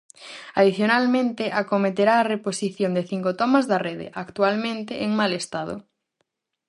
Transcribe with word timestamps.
Adicionalmente, 0.59 1.43
acometerá 1.61 2.13
a 2.17 2.27
reposición 2.33 2.91
de 2.97 3.03
cinco 3.11 3.31
tomas 3.41 3.65
da 3.71 3.77
rede, 3.87 4.07
actualmente 4.23 4.93
en 5.05 5.11
mal 5.19 5.31
estado. 5.41 5.75